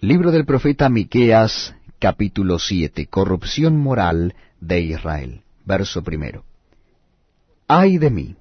[0.00, 3.08] Libro del profeta Miqueas, capítulo 7.
[3.08, 5.42] Corrupción moral de Israel.
[5.64, 6.44] Verso primero.
[7.66, 8.36] Ay de mí,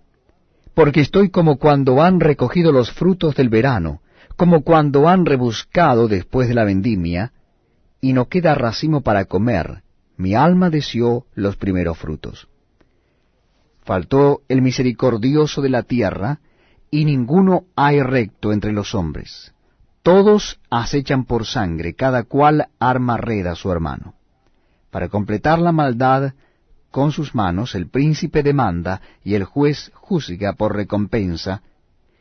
[0.76, 4.02] porque estoy como cuando han recogido los frutos del verano,
[4.36, 7.34] como cuando han rebuscado después de la vendimia,
[8.02, 9.82] y no queda racimo para comer,
[10.16, 12.48] mi alma deseó los primeros frutos.
[13.84, 16.40] Faltó el misericordioso de la tierra,
[16.92, 19.56] y ninguno hay recto entre los hombres.
[20.08, 24.14] Todos acechan por sangre, cada cual arma red a su hermano.
[24.90, 26.32] Para completar la maldad
[26.92, 31.62] con sus manos, el príncipe demanda y el juez juzga por recompensa,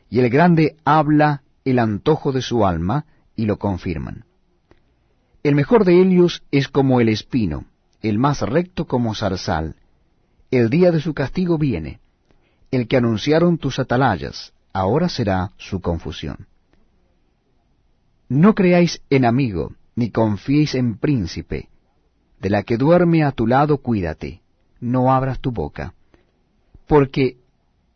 [0.09, 3.05] y el grande habla el antojo de su alma,
[3.37, 4.25] y lo confirman.
[5.41, 7.67] El mejor de ellos es como el espino,
[8.01, 9.77] el más recto como zarzal.
[10.51, 12.01] El día de su castigo viene.
[12.69, 16.47] El que anunciaron tus atalayas, ahora será su confusión.
[18.29, 21.69] No creáis en amigo, ni confiéis en príncipe.
[22.39, 24.41] De la que duerme a tu lado, cuídate,
[24.79, 25.93] no abras tu boca.
[26.87, 27.37] Porque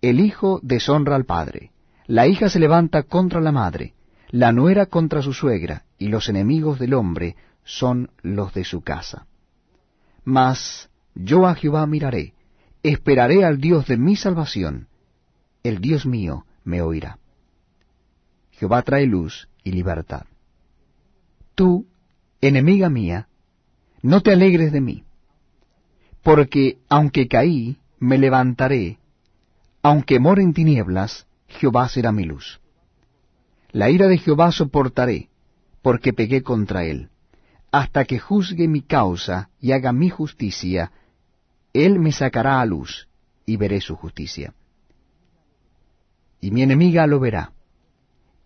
[0.02, 1.72] el hijo deshonra al padre,
[2.08, 3.94] la hija se levanta contra la madre,
[4.30, 9.28] la nuera contra su suegra, y los enemigos del hombre son los de su casa.
[10.23, 12.34] Mas yo a Jehová miraré,
[12.84, 14.88] esperaré al Dios de mi salvación.
[15.63, 17.20] El Dios mío me oirá.
[18.62, 20.28] Jehová trae luz y libertad.
[21.56, 21.88] Tú,
[22.42, 23.28] enemiga mía,
[24.03, 25.03] no te alegres de mí,
[26.22, 29.00] porque aunque caí, me levantaré,
[29.81, 32.62] aunque more en tinieblas, Jehová será mi luz.
[33.72, 35.30] La ira de Jehová soportaré,
[35.81, 37.09] porque pegué contra él,
[37.72, 40.92] hasta que juzgue mi causa y haga mi justicia,
[41.73, 43.08] él me sacará a luz,
[43.44, 44.53] y veré su justicia.
[46.40, 47.53] Y mi enemiga lo verá,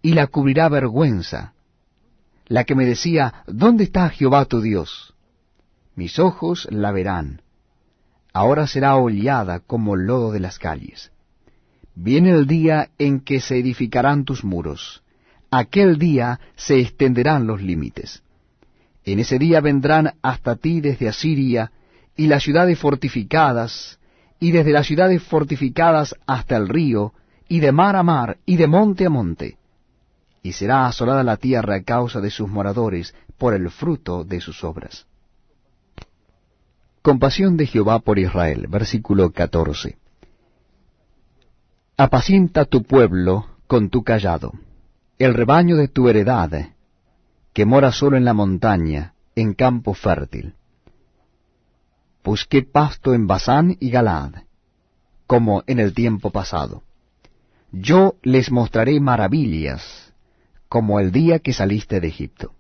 [0.06, 1.56] y la cubrirá vergüenza,
[2.46, 5.16] la que me decía, ¿dónde está Jehová tu Dios?
[5.96, 7.42] Mis ojos la verán,
[8.32, 11.12] ahora será hollada como lodo de las calles.
[11.96, 15.02] Viene el día en que se edificarán tus muros,
[15.50, 18.22] aquel día se extenderán los límites.
[19.06, 21.72] En ese día vendrán hasta ti desde Asiria,
[22.16, 23.98] y las ciudades fortificadas,
[24.40, 27.14] y desde las ciudades fortificadas hasta el río,
[27.50, 29.58] y de mar a mar, y de monte a monte.
[30.46, 34.64] Y será asolada la tierra a causa de sus moradores, por el fruto de sus
[34.64, 35.08] obras.
[37.02, 39.98] Compasión de Jehová por Israel, versículo 14.
[41.98, 44.52] Apacienta tu pueblo con tu callado,
[45.18, 46.52] el rebaño de tu heredad,
[47.52, 50.54] que mora solo en la montaña, en campo fértil.
[52.24, 54.44] Busqué pasto en Basán y Galad,
[55.26, 56.84] como en el tiempo pasado.
[57.72, 60.05] Yo les mostraré maravillas,
[60.76, 62.52] como el día que saliste de Egipto.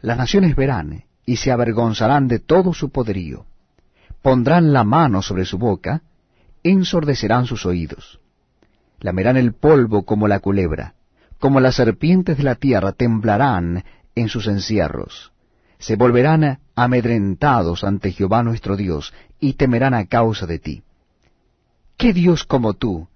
[0.00, 3.44] Las naciones verán y se avergonzarán de todo su poderío.
[4.22, 6.00] Pondrán la mano sobre su boca,
[6.62, 8.18] ensordecerán sus oídos.
[9.00, 10.94] Lamerán el polvo como la culebra,
[11.38, 13.84] como las serpientes de la tierra temblarán
[14.14, 15.30] en sus encierros.
[15.78, 20.82] Se volverán amedrentados ante Jehová nuestro Dios, y temerán a causa de ti.
[21.98, 23.06] ¿Qué Dios como tú,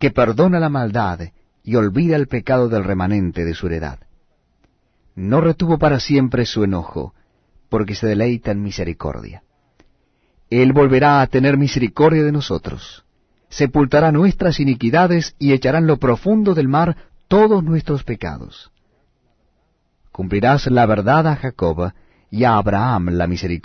[0.00, 1.20] que perdona la maldad
[1.64, 3.98] y olvida el pecado del remanente de su heredad?
[5.16, 7.14] No retuvo para siempre su enojo,
[7.68, 9.42] porque se deleita en misericordia.
[10.50, 13.04] Él volverá a tener misericordia de nosotros,
[13.48, 16.96] sepultará nuestras iniquidades y echará en lo profundo del mar
[17.28, 18.70] todos nuestros pecados.
[20.12, 21.92] Cumplirás la verdad a Jacob
[22.30, 23.62] y a Abraham la misericordia